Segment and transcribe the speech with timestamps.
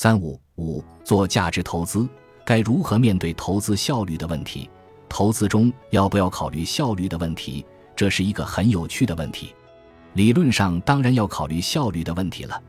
[0.00, 2.08] 三五五做价值投资
[2.44, 4.70] 该如何面对投资效率的问题？
[5.08, 7.66] 投资中要不要考虑效率的问题？
[7.96, 9.52] 这是一个很有趣的问题。
[10.12, 12.62] 理论上当然要考虑效率的问题了，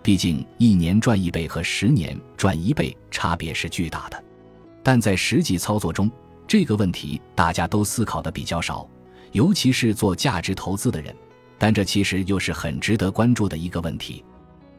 [0.00, 4.24] 毕竟一年赚一倍和十年赚一倍差别是巨大的。
[4.84, 6.08] 但在实际操作中，
[6.46, 8.88] 这个问题大家都思考的比较少，
[9.32, 11.12] 尤其是做价值投资的人。
[11.58, 14.24] 但这其实又是很值得关注的一个问题。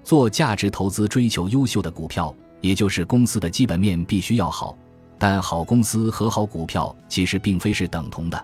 [0.08, 4.74] 做价值投资，追求优秀的股票，也就是公司的基本面必须要好。
[5.18, 8.42] 但好公司和好股票其实并非是等同的。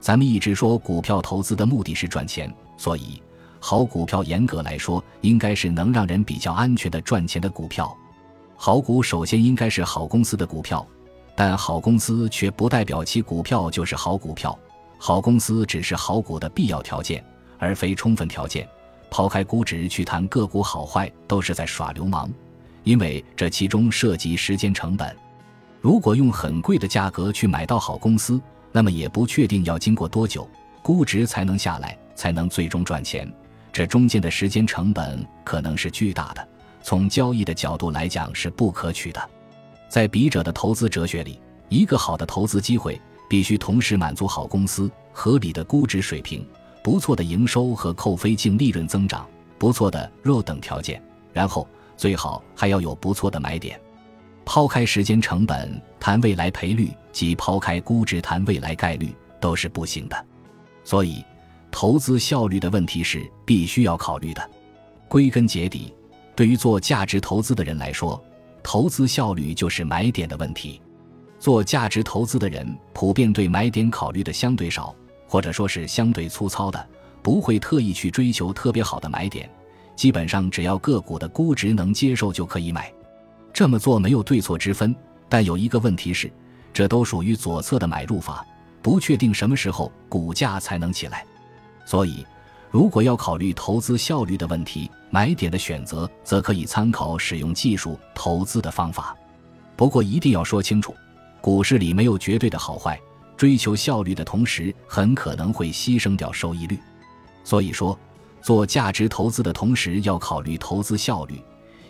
[0.00, 3.22] 咱们一直说股票投资的目的是赚钱，所以
[3.60, 7.96] 好股票严格来说应该是能让人比较安全的赚钱的股票。
[8.56, 10.84] 好股首先应该是好公司的股票，
[11.36, 14.58] 但好公司却不代表其股票就是好股票。
[14.98, 17.24] 好公司只是好股的必要条件。
[17.56, 18.68] 而非充分条件，
[19.14, 22.28] 抛开估值去谈个股好坏，都是在耍流氓，
[22.82, 25.16] 因为这其中涉及时间成本。
[25.80, 28.40] 如果用很贵的价格去买到好公司，
[28.72, 30.50] 那么也不确定要经过多久
[30.82, 33.32] 估值才能下来，才能最终赚钱。
[33.72, 36.48] 这中间的时间成本可能是巨大的，
[36.82, 39.30] 从交易的角度来讲是不可取的。
[39.88, 46.44] 在笔者的投资哲学里，一个好的投资机会必须同时满足好公司合理的估值水平。
[46.84, 53.80] 不错的营收和扣非净利润增长，不错的弱等条件，然后最好还要有不错的买点。
[54.44, 60.26] 抛开时间成本谈未来赔率，及抛开估值谈未来概率都是不行的。
[60.84, 61.24] 所以，
[61.70, 64.50] 投资效率的问题是必须要考虑的。
[65.08, 65.94] 归根结底，
[66.36, 68.22] 对于做价值投资的人来说，
[68.62, 70.82] 投资效率就是买点的问题。
[71.38, 74.94] 做价值投资的人普遍对买点考虑的相对少。
[75.34, 76.88] 或者说是相对粗糙的，
[77.20, 79.50] 不会特意去追求特别好的买点，
[79.96, 82.88] 基本上只要个股的估值能接受就可以买。
[83.52, 84.94] 这么做没有对错之分，
[85.28, 86.30] 但有一个问题是，
[86.72, 88.46] 这都属于左侧的买入法，
[88.80, 91.26] 不确定什么时候股价才能起来。
[91.84, 92.24] 所以，
[92.70, 99.16] 如果要考虑投资效率的问题，买点的选择则可以参考使用技术投资的方法。
[99.74, 100.94] 不过一定要说清楚，
[101.40, 102.96] 股市里没有绝对的好坏。
[103.44, 106.78] 追求效率的同时，很可能会牺牲掉收益率。
[107.44, 107.98] 所以说，
[108.40, 111.38] 做价值投资的同时要考虑投资效率，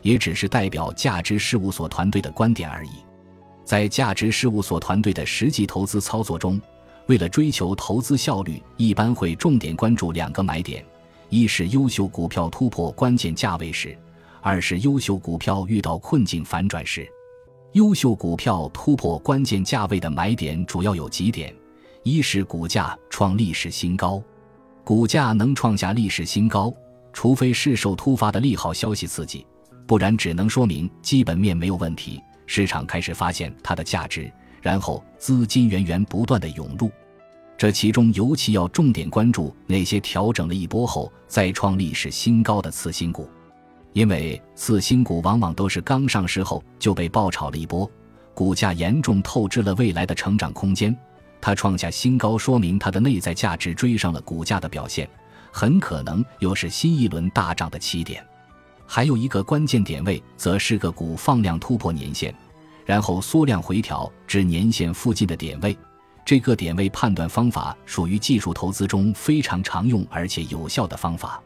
[0.03, 2.91] 也只是代表价值事务所团队的观点而已。
[3.65, 6.61] 在价值事务所团队的实际投资操作中，
[7.07, 10.85] 为了追求投资效率，一般会重点关注两个买点：
[11.29, 13.97] 一是优秀股票突破关键价位时；
[14.43, 17.09] 二是优秀股票遇到困境反转时。
[17.75, 21.53] 优秀股票突破关键价位的买点主要有几点：
[22.05, 24.23] 一是股价创历史新高，
[24.85, 26.73] 股价能创下历史新高，
[27.13, 29.45] 除非是受突发的利好消息刺激，
[29.89, 36.89] 不然只能说明基本面没有问题，市场开始发现它的价值，然后资金源源不断的涌入。
[37.59, 43.29] 这其中尤其要重点关注那些调整了一波后再创历史新高的次新股。
[43.95, 47.89] 因为次新股往往都是刚上市后就被爆炒了一波，
[48.35, 50.95] 股价严重透支了未来的成长空间。
[51.41, 55.09] 它创下新高，说明它的内在价值追上了股价的表现，
[55.53, 58.25] 很可能又是新一轮大涨的起点。
[58.85, 62.35] 还有一个关键点位，则是个股放量突破年线，
[62.85, 65.77] 然后缩量回调至年线附近的点位。
[66.25, 71.41] 这个点位判断方法属于技术投资中非常常用而且有效的方法，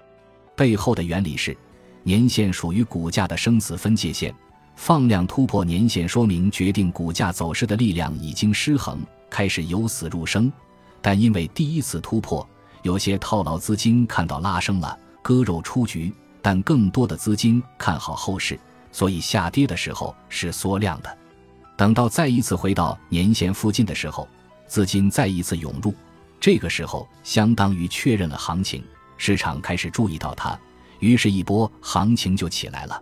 [0.57, 1.55] 背后的原理是。
[2.03, 4.35] 年线属于股价的生死分界线，
[4.77, 8.99] 放量突破年线，说明决定股价走势的力量已经失衡，
[9.29, 10.51] 开始由死入生。
[11.01, 12.47] 但因为第一次突破，
[12.83, 18.59] 有些套牢资金看到拉升了，割肉出局；但更多的资金看好后市，
[18.91, 21.19] 所以下跌的时候是缩量的。
[21.77, 24.27] 等到再一次回到年线附近的时候，
[24.67, 25.95] 资金再一次涌入，
[26.41, 28.83] 这个时候相当于确认了行情，
[29.17, 30.59] 市场开始注意到它。
[31.01, 33.01] 于是，一波行情就起来了。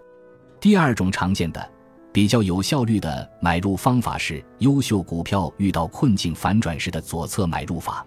[0.61, 1.71] 第二种常见的、
[2.13, 8.05] 比较有效率的买入方法是优秀股票遇到困境反转时的左侧买入法。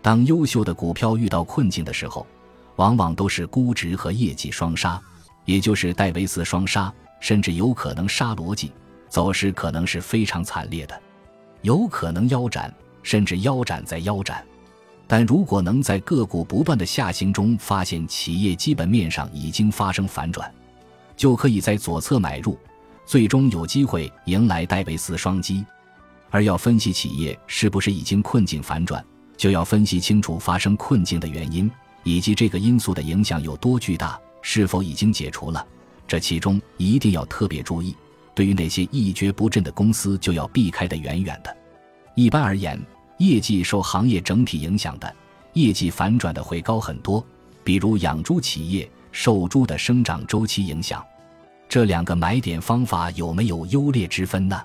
[0.00, 2.26] 当优秀的股票遇到困境的时候，
[2.76, 5.00] 往往都是估值和业绩双杀，
[5.44, 8.72] 也就是戴维斯双杀，甚至有可能杀逻辑，
[9.08, 11.00] 走势可能是非常惨烈的，
[11.60, 14.44] 有可能腰斩，甚至腰斩再腰斩。
[15.12, 20.50] 但如果能在个股不断的下行中发现企业基本面上已经发生反转，
[21.18, 22.58] 就可以在左侧买入，
[23.04, 25.66] 最终有机会迎来戴维斯双击。
[26.30, 29.04] 而要分析企业是不是已经困境反转，
[29.36, 31.70] 就要分析清楚发生困境的原因，
[32.04, 35.62] 以及这个因素的影响有多巨大，是否已经解除了。
[36.08, 37.94] 这其中一定要特别注意，
[38.34, 41.54] 对于那些一蹶不振的公司，就要避开的远远的。
[42.14, 42.80] 一般而言，
[43.22, 45.14] 业绩受行业整体影响的，
[45.52, 47.24] 业绩反转的会高很多。
[47.62, 51.04] 比如养猪企业受猪的生长周期影响，
[51.68, 54.60] 这两个买点方法有没有优劣之分呢？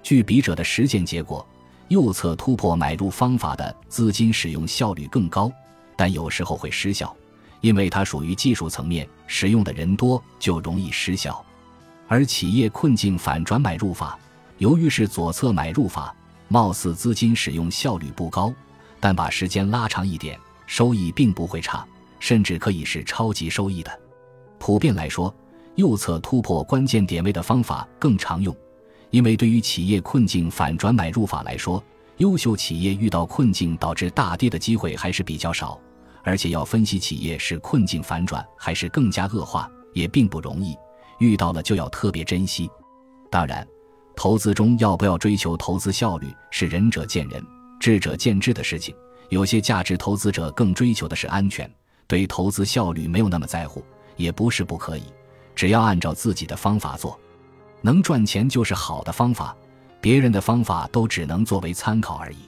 [0.00, 1.44] 据笔者的实践结果，
[1.88, 5.50] 右侧突破买入方法的资金使用效率更高，
[5.96, 7.12] 但有时候会失效，
[7.60, 11.44] 因为它属于技术层面，使用的人多就容易失效。
[12.06, 14.16] 而企业困境反转买入法，
[14.58, 16.14] 由于是左侧买入法，
[16.48, 18.52] 貌似资金使用效率不高，
[18.98, 21.86] 但把时间拉长一点，收益并不会差，
[22.18, 24.00] 甚至可以是超级收益的。
[24.58, 25.34] 普遍来说，
[25.76, 28.54] 右侧突破关键点位的方法更常用，
[29.10, 31.82] 因为对于企业困境反转买入法来说，
[32.16, 35.78] 优秀企业遇到困境导致大跌的机会还是比较少，
[36.24, 40.74] 而且要分析企业是困境反转还是更加恶化，也并不容易。
[41.18, 42.68] 遇到了就要特别珍惜。
[43.30, 43.66] 当然，
[44.18, 47.40] 投资中要不要追求投资效率是仁者见仁、
[47.78, 48.92] 智者见智的事情。
[49.28, 51.70] 有些价值投资者更追求的是安全，
[52.08, 53.80] 对投资效率没有那么在乎，
[54.16, 55.04] 也不是不可以。
[55.54, 57.16] 只要按照自己的方法做，
[57.80, 59.56] 能赚钱就是好的方法，
[60.00, 62.38] 别人的方法都只能作为参考而已。